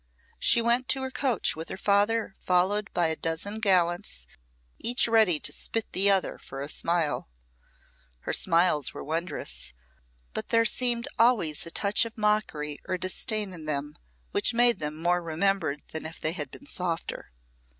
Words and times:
She 0.39 0.63
went 0.63 0.87
to 0.87 1.03
her 1.03 1.11
coach 1.11 1.55
with 1.55 1.69
her 1.69 1.77
father 1.77 2.33
followed 2.39 2.89
by 2.91 3.05
a 3.05 3.15
dozen 3.15 3.59
gallants, 3.59 4.25
each 4.79 5.07
ready 5.07 5.39
to 5.39 5.51
spit 5.53 5.93
the 5.93 6.09
other 6.09 6.39
for 6.39 6.59
a 6.59 6.67
smile. 6.67 7.29
Her 8.21 8.33
smiles 8.33 8.95
were 8.95 9.03
wondrous, 9.03 9.73
but 10.33 10.47
there 10.47 10.65
seemed 10.65 11.07
always 11.19 11.67
a 11.67 11.69
touch 11.69 12.03
of 12.03 12.17
mockery 12.17 12.79
or 12.87 12.97
disdain 12.97 13.53
in 13.53 13.65
them 13.65 13.95
which 14.31 14.55
made 14.55 14.79
them 14.79 14.95
more 14.99 15.21
remembered 15.21 15.83
than 15.91 16.07
if 16.07 16.19
they 16.19 16.31
had 16.31 16.49
been 16.49 16.65
softer. 16.65 17.31